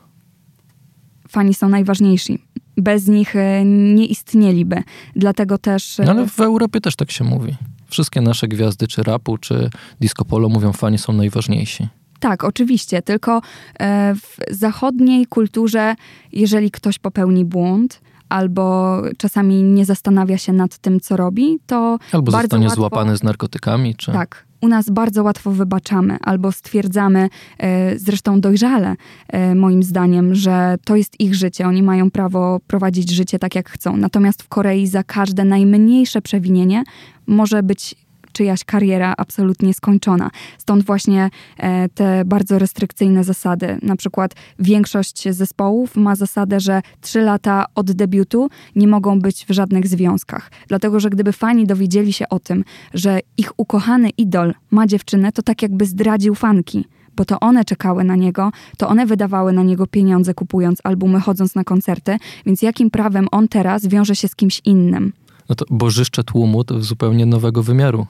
Fani 1.28 1.54
są 1.54 1.68
najważniejsi. 1.68 2.38
Bez 2.76 3.08
nich 3.08 3.36
e, 3.36 3.64
nie 3.64 4.06
istnieliby. 4.06 4.82
Dlatego 5.16 5.58
też. 5.58 6.00
E, 6.00 6.04
no 6.04 6.10
ale 6.10 6.26
w 6.26 6.40
Europie 6.40 6.80
też 6.80 6.96
tak 6.96 7.10
się 7.10 7.24
mówi. 7.24 7.56
Wszystkie 7.88 8.20
nasze 8.20 8.48
gwiazdy, 8.48 8.86
czy 8.86 9.02
rapu, 9.02 9.38
czy 9.38 9.70
disco 10.00 10.24
polo, 10.24 10.48
mówią, 10.48 10.72
fani 10.72 10.98
są 10.98 11.12
najważniejsi. 11.12 11.88
Tak, 12.20 12.44
oczywiście. 12.44 13.02
Tylko 13.02 13.42
e, 13.80 14.14
w 14.14 14.36
zachodniej 14.50 15.26
kulturze, 15.26 15.94
jeżeli 16.32 16.70
ktoś 16.70 16.98
popełni 16.98 17.44
błąd, 17.44 18.00
albo 18.30 18.96
czasami 19.16 19.62
nie 19.62 19.84
zastanawia 19.84 20.38
się 20.38 20.52
nad 20.52 20.78
tym, 20.78 21.00
co 21.00 21.16
robi, 21.16 21.58
to. 21.66 21.98
Albo 22.12 22.32
bardzo 22.32 22.42
zostanie 22.42 22.66
łatwo, 22.66 22.80
złapany 22.80 23.16
z 23.16 23.22
narkotykami, 23.22 23.94
czy. 23.94 24.12
Tak. 24.12 24.50
U 24.60 24.68
nas 24.68 24.90
bardzo 24.90 25.22
łatwo 25.22 25.50
wybaczamy 25.50 26.16
albo 26.22 26.52
stwierdzamy, 26.52 27.28
e, 27.58 27.98
zresztą 27.98 28.40
dojrzale, 28.40 28.96
e, 29.28 29.54
moim 29.54 29.82
zdaniem, 29.82 30.34
że 30.34 30.76
to 30.84 30.96
jest 30.96 31.20
ich 31.20 31.34
życie. 31.34 31.66
Oni 31.66 31.82
mają 31.82 32.10
prawo 32.10 32.60
prowadzić 32.66 33.10
życie 33.10 33.38
tak, 33.38 33.54
jak 33.54 33.70
chcą. 33.70 33.96
Natomiast 33.96 34.42
w 34.42 34.48
Korei 34.48 34.86
za 34.86 35.04
każde 35.04 35.44
najmniejsze 35.44 36.22
przewinienie 36.22 36.84
może 37.26 37.62
być 37.62 37.94
czyjaś 38.32 38.64
kariera 38.64 39.14
absolutnie 39.16 39.74
skończona. 39.74 40.30
Stąd 40.58 40.84
właśnie 40.84 41.30
e, 41.58 41.88
te 41.88 42.24
bardzo 42.24 42.58
restrykcyjne 42.58 43.24
zasady. 43.24 43.78
Na 43.82 43.96
przykład 43.96 44.34
większość 44.58 45.28
zespołów 45.28 45.96
ma 45.96 46.16
zasadę, 46.16 46.60
że 46.60 46.82
trzy 47.00 47.20
lata 47.20 47.64
od 47.74 47.92
debiutu 47.92 48.48
nie 48.76 48.88
mogą 48.88 49.20
być 49.20 49.46
w 49.48 49.50
żadnych 49.50 49.88
związkach. 49.88 50.50
Dlatego, 50.68 51.00
że 51.00 51.10
gdyby 51.10 51.32
fani 51.32 51.66
dowiedzieli 51.66 52.12
się 52.12 52.28
o 52.28 52.38
tym, 52.38 52.64
że 52.94 53.20
ich 53.36 53.52
ukochany 53.56 54.10
idol 54.10 54.54
ma 54.70 54.86
dziewczynę, 54.86 55.32
to 55.32 55.42
tak 55.42 55.62
jakby 55.62 55.86
zdradził 55.86 56.34
fanki 56.34 56.84
bo 57.16 57.24
to 57.24 57.40
one 57.40 57.64
czekały 57.64 58.04
na 58.04 58.16
niego, 58.16 58.50
to 58.76 58.88
one 58.88 59.06
wydawały 59.06 59.52
na 59.52 59.62
niego 59.62 59.86
pieniądze 59.86 60.34
kupując 60.34 60.78
albumy, 60.84 61.20
chodząc 61.20 61.54
na 61.54 61.64
koncerty, 61.64 62.16
więc 62.46 62.62
jakim 62.62 62.90
prawem 62.90 63.26
on 63.30 63.48
teraz 63.48 63.86
wiąże 63.86 64.16
się 64.16 64.28
z 64.28 64.36
kimś 64.36 64.60
innym? 64.64 65.12
No 65.50 65.56
to 65.56 65.64
bożyszcze 65.70 66.24
tłumu 66.24 66.64
to 66.64 66.82
zupełnie 66.82 67.26
nowego 67.26 67.62
wymiaru 67.62 68.06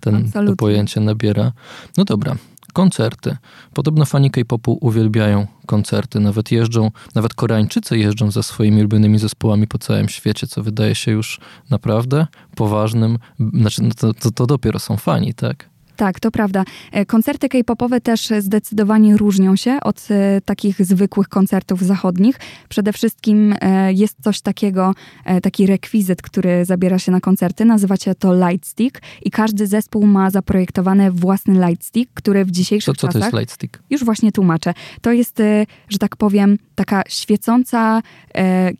ten, 0.00 0.32
to 0.32 0.56
pojęcie 0.56 1.00
nabiera. 1.00 1.52
No 1.96 2.04
dobra, 2.04 2.36
koncerty. 2.72 3.36
Podobno 3.72 4.04
fani 4.04 4.30
K-popu 4.30 4.78
uwielbiają 4.80 5.46
koncerty, 5.66 6.20
nawet 6.20 6.52
jeżdżą, 6.52 6.90
nawet 7.14 7.34
Koreańczycy 7.34 7.98
jeżdżą 7.98 8.30
ze 8.30 8.42
swoimi 8.42 8.80
ulubionymi 8.80 9.18
zespołami 9.18 9.66
po 9.66 9.78
całym 9.78 10.08
świecie, 10.08 10.46
co 10.46 10.62
wydaje 10.62 10.94
się 10.94 11.10
już 11.12 11.40
naprawdę 11.70 12.26
poważnym, 12.56 13.18
znaczy 13.54 13.82
no 13.82 13.90
to, 13.96 14.14
to, 14.14 14.30
to 14.30 14.46
dopiero 14.46 14.78
są 14.78 14.96
fani, 14.96 15.34
tak? 15.34 15.73
Tak, 15.96 16.20
to 16.20 16.30
prawda. 16.30 16.64
E, 16.92 17.06
koncerty 17.06 17.48
K-popowe 17.48 18.00
też 18.00 18.28
zdecydowanie 18.38 19.16
różnią 19.16 19.56
się 19.56 19.78
od 19.82 20.08
e, 20.10 20.40
takich 20.40 20.86
zwykłych 20.86 21.28
koncertów 21.28 21.82
zachodnich. 21.82 22.36
Przede 22.68 22.92
wszystkim 22.92 23.54
e, 23.60 23.92
jest 23.92 24.16
coś 24.22 24.40
takiego, 24.40 24.94
taki 25.42 25.66
rekwizyt, 25.66 26.22
który 26.22 26.64
zabiera 26.64 26.98
się 26.98 27.12
na 27.12 27.20
koncerty. 27.20 27.64
Nazywa 27.64 27.96
się 27.96 28.14
to 28.14 28.48
lightstick 28.48 29.00
i 29.22 29.30
każdy 29.30 29.66
zespół 29.66 30.06
ma 30.06 30.30
zaprojektowany 30.30 31.10
własny 31.10 31.66
lightstick, 31.66 32.10
który 32.14 32.44
w 32.44 32.50
dzisiejszych 32.50 32.94
to, 32.94 33.00
co 33.00 33.06
czasach... 33.06 33.20
to 33.20 33.26
jest 33.26 33.38
lightstick? 33.38 33.82
Już 33.90 34.04
właśnie 34.04 34.32
tłumaczę. 34.32 34.74
To 35.00 35.12
jest, 35.12 35.42
że 35.88 35.98
tak 35.98 36.16
powiem, 36.16 36.58
taka 36.74 37.02
świecąca... 37.08 38.02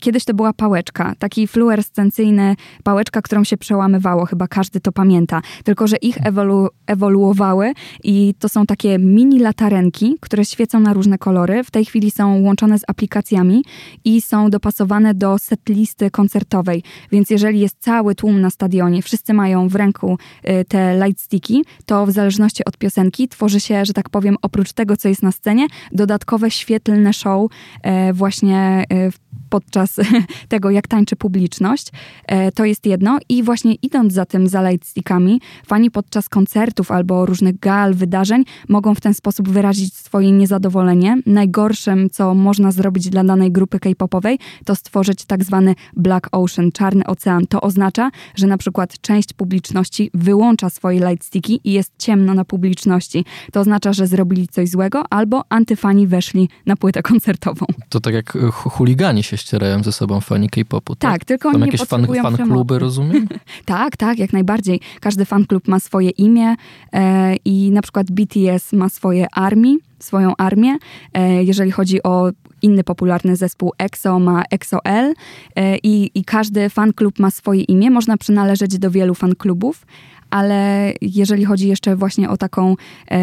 Kiedyś 0.00 0.24
to 0.24 0.34
była 0.34 0.52
pałeczka, 0.52 1.14
taki 1.18 1.46
fluorescencyjny 1.46 2.56
pałeczka, 2.82 3.22
którą 3.22 3.44
się 3.44 3.56
przełamywało. 3.56 4.26
Chyba 4.26 4.48
każdy 4.48 4.80
to 4.80 4.92
pamięta. 4.92 5.42
Tylko, 5.64 5.86
że 5.86 5.96
ich 5.96 6.26
ewolu 6.26 6.68
ewoluowały 6.86 7.72
i 8.04 8.34
to 8.38 8.48
są 8.48 8.66
takie 8.66 8.98
mini 8.98 9.38
latarenki, 9.38 10.16
które 10.20 10.44
świecą 10.44 10.80
na 10.80 10.92
różne 10.92 11.18
kolory. 11.18 11.64
W 11.64 11.70
tej 11.70 11.84
chwili 11.84 12.10
są 12.10 12.42
łączone 12.42 12.78
z 12.78 12.82
aplikacjami 12.88 13.64
i 14.04 14.20
są 14.22 14.50
dopasowane 14.50 15.14
do 15.14 15.38
setlisty 15.38 16.10
koncertowej. 16.10 16.82
Więc 17.12 17.30
jeżeli 17.30 17.60
jest 17.60 17.76
cały 17.80 18.14
tłum 18.14 18.40
na 18.40 18.50
stadionie, 18.50 19.02
wszyscy 19.02 19.34
mają 19.34 19.68
w 19.68 19.74
ręku 19.74 20.18
y, 20.48 20.64
te 20.64 21.06
lightsticki, 21.06 21.64
to 21.86 22.06
w 22.06 22.10
zależności 22.10 22.64
od 22.64 22.76
piosenki 22.76 23.28
tworzy 23.28 23.60
się, 23.60 23.84
że 23.84 23.92
tak 23.92 24.10
powiem, 24.10 24.36
oprócz 24.42 24.72
tego, 24.72 24.96
co 24.96 25.08
jest 25.08 25.22
na 25.22 25.32
scenie, 25.32 25.66
dodatkowe 25.92 26.50
świetlne 26.50 27.12
show 27.12 27.50
e, 27.82 27.83
właśnie 28.12 28.84
e, 28.92 29.10
podczas 29.54 29.96
tego, 30.48 30.70
jak 30.70 30.88
tańczy 30.88 31.16
publiczność. 31.16 31.88
E, 32.26 32.52
to 32.52 32.64
jest 32.64 32.86
jedno. 32.86 33.18
I 33.28 33.42
właśnie 33.42 33.74
idąc 33.74 34.12
za 34.12 34.24
tym, 34.24 34.48
za 34.48 34.70
lightstickami, 34.70 35.40
fani 35.66 35.90
podczas 35.90 36.28
koncertów 36.28 36.90
albo 36.90 37.26
różnych 37.26 37.58
gal, 37.58 37.94
wydarzeń 37.94 38.44
mogą 38.68 38.94
w 38.94 39.00
ten 39.00 39.14
sposób 39.14 39.48
wyrazić 39.48 39.94
swoje 39.94 40.32
niezadowolenie. 40.32 41.16
Najgorszym, 41.26 42.10
co 42.10 42.34
można 42.34 42.72
zrobić 42.72 43.08
dla 43.10 43.24
danej 43.24 43.52
grupy 43.52 43.80
k-popowej, 43.80 44.38
to 44.64 44.74
stworzyć 44.74 45.24
tak 45.24 45.44
zwany 45.44 45.74
Black 45.96 46.28
Ocean, 46.32 46.72
czarny 46.72 47.04
ocean. 47.06 47.46
To 47.46 47.60
oznacza, 47.60 48.10
że 48.34 48.46
na 48.46 48.58
przykład 48.58 49.00
część 49.00 49.32
publiczności 49.32 50.10
wyłącza 50.14 50.70
swoje 50.70 51.08
lightsticki 51.08 51.60
i 51.64 51.72
jest 51.72 51.92
ciemno 51.98 52.34
na 52.34 52.44
publiczności. 52.44 53.24
To 53.52 53.60
oznacza, 53.60 53.92
że 53.92 54.06
zrobili 54.06 54.48
coś 54.48 54.68
złego 54.68 55.04
albo 55.10 55.42
antyfani 55.48 56.06
weszli 56.06 56.48
na 56.66 56.76
płytę 56.76 57.02
koncertową. 57.02 57.66
To 57.88 58.00
tak 58.00 58.14
jak 58.14 58.38
chuligani 58.52 59.22
się 59.22 59.36
ścierają 59.36 59.82
ze 59.82 59.92
sobą 59.92 60.20
fani 60.20 60.48
K-popu, 60.48 60.96
tak? 60.96 61.12
Tak, 61.12 61.24
tylko 61.24 61.50
Są 61.50 61.54
oni 61.54 61.66
jakieś 61.66 61.80
fan, 61.80 62.06
fan 62.22 62.36
kluby, 62.36 62.78
rozumiem? 62.78 63.28
tak, 63.64 63.96
tak, 63.96 64.18
jak 64.18 64.32
najbardziej. 64.32 64.80
Każdy 65.00 65.24
fan 65.24 65.46
klub 65.46 65.68
ma 65.68 65.80
swoje 65.80 66.10
imię 66.10 66.54
e, 66.92 67.36
i 67.44 67.70
na 67.70 67.82
przykład 67.82 68.06
BTS 68.10 68.72
ma 68.72 68.88
swoje 68.88 69.26
armii, 69.32 69.78
swoją 69.98 70.36
armię. 70.36 70.76
E, 71.14 71.44
jeżeli 71.44 71.70
chodzi 71.70 72.02
o 72.02 72.30
inny 72.62 72.84
popularny 72.84 73.36
zespół 73.36 73.72
EXO, 73.78 74.18
ma 74.18 74.42
EXO-L 74.50 75.14
e, 75.56 75.76
i, 75.76 76.10
i 76.14 76.24
każdy 76.24 76.70
fan 76.70 76.92
klub 76.92 77.18
ma 77.18 77.30
swoje 77.30 77.62
imię. 77.62 77.90
Można 77.90 78.16
przynależeć 78.16 78.78
do 78.78 78.90
wielu 78.90 79.14
fan 79.14 79.34
klubów, 79.34 79.86
ale 80.34 80.92
jeżeli 81.00 81.44
chodzi 81.44 81.68
jeszcze 81.68 81.96
właśnie 81.96 82.30
o 82.30 82.36
taką 82.36 82.76
e, 83.10 83.16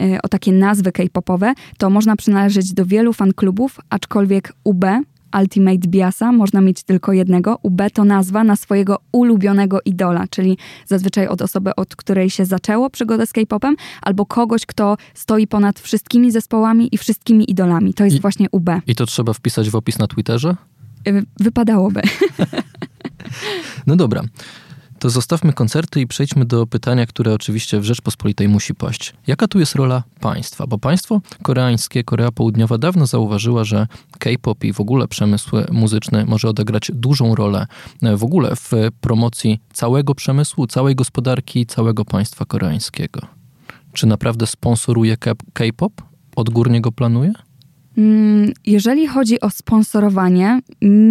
e 0.00 0.22
o 0.22 0.28
takie 0.28 0.52
nazwy 0.52 0.92
k-popowe, 0.92 1.54
to 1.78 1.90
można 1.90 2.16
przynależeć 2.16 2.72
do 2.72 2.86
wielu 2.86 3.12
fan 3.12 3.32
klubów, 3.32 3.80
aczkolwiek 3.90 4.52
UB 4.64 4.84
Ultimate 5.40 5.88
Biasa 5.88 6.32
można 6.32 6.60
mieć 6.60 6.82
tylko 6.82 7.12
jednego. 7.12 7.58
UB 7.62 7.82
to 7.92 8.04
nazwa 8.04 8.44
na 8.44 8.56
swojego 8.56 8.98
ulubionego 9.12 9.78
idola, 9.84 10.24
czyli 10.30 10.58
zazwyczaj 10.86 11.28
od 11.28 11.42
osoby, 11.42 11.74
od 11.76 11.96
której 11.96 12.30
się 12.30 12.44
zaczęło 12.44 12.90
przygodę 12.90 13.26
z 13.26 13.32
K-popem, 13.32 13.76
albo 14.02 14.26
kogoś, 14.26 14.66
kto 14.66 14.96
stoi 15.14 15.46
ponad 15.46 15.80
wszystkimi 15.80 16.30
zespołami 16.30 16.88
i 16.92 16.98
wszystkimi 16.98 17.50
idolami. 17.50 17.94
To 17.94 18.04
jest 18.04 18.16
I, 18.16 18.20
właśnie 18.20 18.50
UB. 18.50 18.70
I 18.86 18.94
to 18.94 19.06
trzeba 19.06 19.32
wpisać 19.32 19.70
w 19.70 19.74
opis 19.74 19.98
na 19.98 20.06
Twitterze? 20.06 20.56
Y, 21.08 21.24
wypadałoby. 21.40 22.02
No 23.86 23.96
dobra. 23.96 24.22
To 25.04 25.10
zostawmy 25.10 25.52
koncerty 25.52 26.00
i 26.00 26.06
przejdźmy 26.06 26.44
do 26.44 26.66
pytania, 26.66 27.06
które 27.06 27.34
oczywiście 27.34 27.80
w 27.80 27.84
Rzeczpospolitej 27.84 28.48
musi 28.48 28.74
paść. 28.74 29.14
Jaka 29.26 29.48
tu 29.48 29.58
jest 29.58 29.74
rola 29.74 30.02
państwa? 30.20 30.66
Bo 30.66 30.78
państwo 30.78 31.20
koreańskie, 31.42 32.04
Korea 32.04 32.32
Południowa 32.32 32.78
dawno 32.78 33.06
zauważyła, 33.06 33.64
że 33.64 33.86
K-pop 34.18 34.64
i 34.64 34.72
w 34.72 34.80
ogóle 34.80 35.08
przemysł 35.08 35.56
muzyczny 35.72 36.24
może 36.26 36.48
odegrać 36.48 36.90
dużą 36.94 37.34
rolę 37.34 37.66
e, 38.02 38.16
w 38.16 38.24
ogóle 38.24 38.56
w 38.56 38.70
promocji 39.00 39.60
całego 39.72 40.14
przemysłu, 40.14 40.66
całej 40.66 40.94
gospodarki, 40.94 41.66
całego 41.66 42.04
państwa 42.04 42.44
koreańskiego. 42.44 43.20
Czy 43.92 44.06
naprawdę 44.06 44.46
sponsoruje 44.46 45.16
K-pop? 45.52 45.92
Odgórnie 46.36 46.80
go 46.80 46.92
planuje? 46.92 47.32
Mm, 47.98 48.52
jeżeli 48.66 49.06
chodzi 49.06 49.40
o 49.40 49.50
sponsorowanie, 49.50 50.60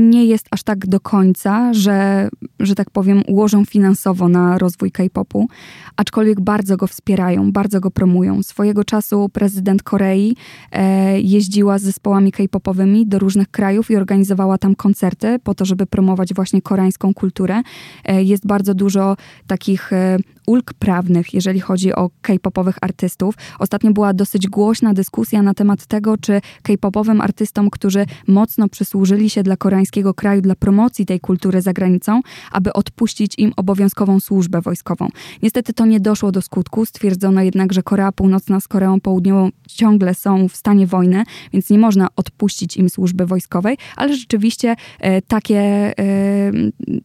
nie 0.09 0.25
jest 0.25 0.47
aż 0.51 0.63
tak 0.63 0.87
do 0.87 0.99
końca, 0.99 1.73
że, 1.73 2.29
że 2.59 2.75
tak 2.75 2.89
powiem, 2.89 3.23
ułożą 3.27 3.65
finansowo 3.65 4.29
na 4.29 4.57
rozwój 4.57 4.91
K-popu, 4.91 5.47
aczkolwiek 5.95 6.41
bardzo 6.41 6.77
go 6.77 6.87
wspierają, 6.87 7.51
bardzo 7.51 7.79
go 7.79 7.91
promują. 7.91 8.43
Swojego 8.43 8.83
czasu 8.83 9.29
prezydent 9.29 9.83
Korei 9.83 10.35
e, 10.71 11.19
jeździła 11.21 11.79
z 11.79 11.81
zespołami 11.81 12.31
K-popowymi 12.31 13.07
do 13.07 13.19
różnych 13.19 13.51
krajów 13.51 13.91
i 13.91 13.95
organizowała 13.95 14.57
tam 14.57 14.75
koncerty 14.75 15.39
po 15.43 15.55
to, 15.55 15.65
żeby 15.65 15.85
promować 15.85 16.33
właśnie 16.33 16.61
koreańską 16.61 17.13
kulturę. 17.13 17.61
E, 18.05 18.23
jest 18.23 18.47
bardzo 18.47 18.73
dużo 18.73 19.17
takich 19.47 19.93
e, 19.93 20.17
ulg 20.47 20.73
prawnych, 20.73 21.33
jeżeli 21.33 21.59
chodzi 21.59 21.93
o 21.93 22.09
K-popowych 22.21 22.77
artystów. 22.81 23.35
Ostatnio 23.59 23.91
była 23.91 24.13
dosyć 24.13 24.47
głośna 24.47 24.93
dyskusja 24.93 25.41
na 25.41 25.53
temat 25.53 25.85
tego, 25.85 26.17
czy 26.17 26.41
K-popowym 26.63 27.21
artystom, 27.21 27.69
którzy 27.69 28.05
mocno 28.27 28.69
przysłużyli 28.69 29.29
się 29.29 29.43
dla 29.43 29.57
koreańskiego 29.57 30.13
kraju, 30.13 30.41
dla 30.41 30.55
promocji 30.55 31.05
tej 31.05 31.19
kultury 31.19 31.61
za 31.61 31.73
granicą, 31.73 32.21
aby 32.51 32.73
odpuścić 32.73 33.33
im 33.37 33.53
obowiązkową 33.55 34.19
służbę 34.19 34.61
wojskową. 34.61 35.07
Niestety 35.43 35.73
to 35.73 35.85
nie 35.85 35.99
doszło 35.99 36.31
do 36.31 36.41
skutku. 36.41 36.85
Stwierdzono 36.85 37.41
jednak, 37.41 37.73
że 37.73 37.83
Korea 37.83 38.11
Północna 38.11 38.59
z 38.59 38.67
Koreą 38.67 38.99
Południową 38.99 39.49
ciągle 39.67 40.13
są 40.13 40.49
w 40.49 40.55
stanie 40.55 40.87
wojny, 40.87 41.23
więc 41.53 41.69
nie 41.69 41.79
można 41.79 42.07
odpuścić 42.15 42.77
im 42.77 42.89
służby 42.89 43.25
wojskowej, 43.25 43.77
ale 43.95 44.15
rzeczywiście 44.15 44.75
e, 44.99 45.21
takie, 45.21 45.59
e, 45.99 46.51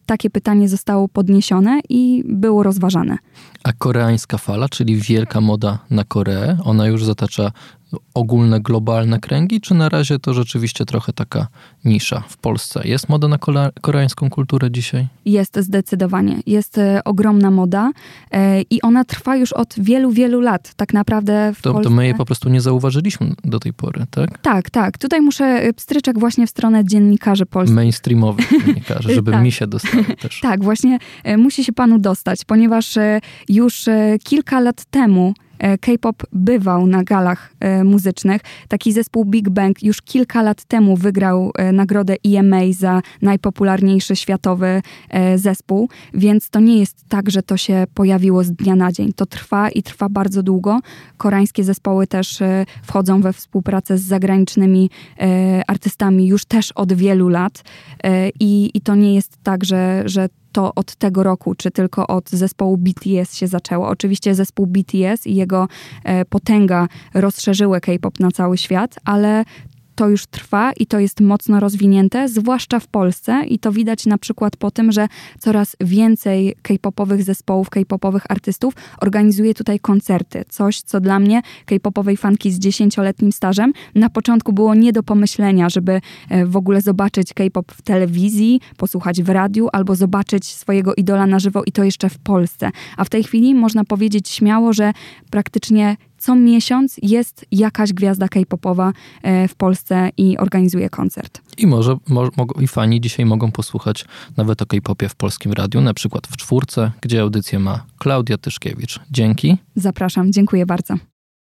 takie 0.05 0.29
pytanie 0.29 0.69
zostało 0.69 1.07
podniesione 1.07 1.79
i 1.89 2.23
było 2.25 2.63
rozważane. 2.63 3.17
A 3.63 3.73
koreańska 3.73 4.37
fala, 4.37 4.69
czyli 4.69 4.95
wielka 4.95 5.41
moda 5.41 5.79
na 5.89 6.03
Koreę, 6.03 6.57
ona 6.63 6.87
już 6.87 7.05
zatacza 7.05 7.51
ogólne, 8.13 8.59
globalne 8.59 9.19
kręgi, 9.19 9.61
czy 9.61 9.73
na 9.73 9.89
razie 9.89 10.19
to 10.19 10.33
rzeczywiście 10.33 10.85
trochę 10.85 11.13
taka 11.13 11.47
nisza 11.85 12.23
w 12.27 12.37
Polsce? 12.37 12.81
Jest 12.87 13.09
moda 13.09 13.27
na 13.27 13.37
koreańską 13.81 14.29
kulturę 14.29 14.71
dzisiaj? 14.71 15.07
Jest 15.25 15.57
zdecydowanie. 15.59 16.39
Jest 16.45 16.77
e, 16.77 17.03
ogromna 17.03 17.51
moda 17.51 17.91
e, 18.31 18.61
i 18.61 18.81
ona 18.81 19.05
trwa 19.05 19.35
już 19.35 19.53
od 19.53 19.75
wielu, 19.77 20.11
wielu 20.11 20.41
lat. 20.41 20.73
Tak 20.75 20.93
naprawdę 20.93 21.51
w 21.55 21.61
to, 21.61 21.73
Polsce... 21.73 21.89
To 21.89 21.95
my 21.95 22.05
jej 22.05 22.15
po 22.15 22.25
prostu 22.25 22.49
nie 22.49 22.61
zauważyliśmy 22.61 23.33
do 23.43 23.59
tej 23.59 23.73
pory, 23.73 24.05
tak? 24.11 24.37
Tak, 24.37 24.69
tak. 24.69 24.97
Tutaj 24.97 25.21
muszę 25.21 25.45
e, 25.45 25.73
pstryczek 25.73 26.19
właśnie 26.19 26.47
w 26.47 26.49
stronę 26.49 26.85
dziennikarzy 26.85 27.45
polskich. 27.45 27.75
Mainstreamowych 27.75 28.49
dziennikarzy, 28.65 29.13
żeby 29.13 29.31
tak. 29.37 29.43
mi 29.43 29.51
się 29.51 29.67
dostały 29.67 30.03
też. 30.21 30.39
tak, 30.41 30.63
właśnie 30.63 30.99
musi 31.37 31.63
się 31.63 31.73
panu 31.73 31.99
dostać, 31.99 32.45
ponieważ 32.45 32.95
już 33.49 33.85
kilka 34.23 34.59
lat 34.59 34.85
temu 34.85 35.33
K-pop 35.81 36.23
bywał 36.31 36.87
na 36.87 37.03
galach 37.03 37.53
e, 37.59 37.83
muzycznych. 37.83 38.41
Taki 38.67 38.93
zespół 38.93 39.25
Big 39.25 39.49
Bang 39.49 39.83
już 39.83 40.01
kilka 40.01 40.41
lat 40.41 40.63
temu 40.63 40.97
wygrał 40.97 41.51
e, 41.55 41.71
nagrodę 41.71 42.15
EMA 42.25 42.59
za 42.71 43.01
najpopularniejszy 43.21 44.15
światowy 44.15 44.81
zespół, 45.35 45.89
więc 46.13 46.49
to 46.49 46.59
nie 46.59 46.79
jest 46.79 47.03
tak, 47.09 47.29
że 47.29 47.43
to 47.43 47.57
się 47.57 47.85
pojawiło 47.93 48.43
z 48.43 48.51
dnia 48.51 48.75
na 48.75 48.91
dzień. 48.91 49.13
To 49.13 49.25
trwa 49.25 49.69
i 49.69 49.83
trwa 49.83 50.09
bardzo 50.09 50.43
długo. 50.43 50.79
Koreańskie 51.17 51.63
zespoły 51.63 52.07
też 52.07 52.39
wchodzą 52.83 53.21
we 53.21 53.33
współpracę 53.33 53.97
z 53.97 54.01
zagranicznymi 54.01 54.89
artystami 55.67 56.27
już 56.27 56.45
też 56.45 56.71
od 56.71 56.93
wielu 56.93 57.29
lat 57.29 57.63
i, 58.39 58.71
i 58.73 58.81
to 58.81 58.95
nie 58.95 59.15
jest 59.15 59.37
tak, 59.43 59.65
że, 59.65 60.03
że 60.05 60.29
to 60.51 60.75
od 60.75 60.95
tego 60.95 61.23
roku, 61.23 61.55
czy 61.55 61.71
tylko 61.71 62.07
od 62.07 62.29
zespołu 62.29 62.77
BTS 62.77 63.35
się 63.35 63.47
zaczęło. 63.47 63.87
Oczywiście 63.87 64.35
zespół 64.35 64.67
BTS 64.67 65.27
i 65.27 65.35
jego 65.35 65.67
e, 66.03 66.25
potęga 66.25 66.87
rozszerzyły 67.13 67.81
K-pop 67.81 68.19
na 68.19 68.31
cały 68.31 68.57
świat, 68.57 68.95
ale 69.05 69.45
to 69.99 70.09
już 70.09 70.25
trwa 70.25 70.71
i 70.73 70.85
to 70.85 70.99
jest 70.99 71.21
mocno 71.21 71.59
rozwinięte, 71.59 72.29
zwłaszcza 72.29 72.79
w 72.79 72.87
Polsce 72.87 73.43
i 73.47 73.59
to 73.59 73.71
widać 73.71 74.05
na 74.05 74.17
przykład 74.17 74.57
po 74.57 74.71
tym, 74.71 74.91
że 74.91 75.07
coraz 75.39 75.75
więcej 75.79 76.55
k-popowych 76.61 77.23
zespołów, 77.23 77.69
k-popowych 77.69 78.23
artystów 78.29 78.73
organizuje 79.01 79.53
tutaj 79.53 79.79
koncerty. 79.79 80.45
Coś, 80.49 80.81
co 80.81 81.01
dla 81.01 81.19
mnie, 81.19 81.41
k-popowej 81.65 82.17
fanki 82.17 82.51
z 82.51 82.59
dziesięcioletnim 82.59 83.31
stażem, 83.31 83.73
na 83.95 84.09
początku 84.09 84.53
było 84.53 84.75
nie 84.75 84.93
do 84.93 85.03
pomyślenia, 85.03 85.69
żeby 85.69 86.01
e, 86.29 86.45
w 86.45 86.57
ogóle 86.57 86.81
zobaczyć 86.81 87.33
k-pop 87.33 87.71
w 87.71 87.81
telewizji, 87.81 88.61
posłuchać 88.77 89.23
w 89.23 89.29
radiu 89.29 89.67
albo 89.73 89.95
zobaczyć 89.95 90.45
swojego 90.45 90.95
idola 90.95 91.27
na 91.27 91.39
żywo 91.39 91.63
i 91.65 91.71
to 91.71 91.83
jeszcze 91.83 92.09
w 92.09 92.17
Polsce. 92.17 92.71
A 92.97 93.03
w 93.03 93.09
tej 93.09 93.23
chwili 93.23 93.55
można 93.55 93.83
powiedzieć 93.83 94.29
śmiało, 94.29 94.73
że 94.73 94.93
praktycznie 95.31 95.97
co 96.19 96.35
miesiąc 96.35 96.95
jest 97.01 97.45
jakaś 97.51 97.93
gwiazda 97.93 98.27
k-popowa 98.27 98.93
e, 99.23 99.47
w 99.47 99.55
Polsce 99.55 100.09
i 100.17 100.37
organizuje 100.37 100.89
koncert. 100.89 101.41
I 101.57 101.67
może 101.67 101.97
mo, 102.09 102.29
i 102.61 102.67
fani 102.67 103.01
dzisiaj 103.01 103.25
mogą 103.25 103.51
posłuchać 103.51 104.05
nawet 104.37 104.61
o 104.61 104.65
k-popie 104.65 105.09
w 105.09 105.15
polskim 105.15 105.53
radiu, 105.53 105.81
na 105.81 105.93
przykład 105.93 106.27
w 106.27 106.37
czwórce, 106.37 106.91
gdzie 107.01 107.21
audycję 107.21 107.59
ma 107.59 107.85
Klaudia 107.97 108.37
Tyszkiewicz. 108.37 108.99
Dzięki. 109.11 109.57
Zapraszam, 109.75 110.33
dziękuję 110.33 110.65
bardzo. 110.65 110.95